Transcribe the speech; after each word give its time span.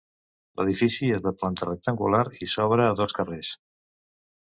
L'edifici 0.61 1.09
és 1.17 1.21
de 1.27 1.35
planta 1.43 1.69
rectangular 1.69 2.25
i 2.47 2.51
s'obre 2.57 2.91
a 2.91 2.99
dos 3.05 3.19
carrers. 3.21 3.57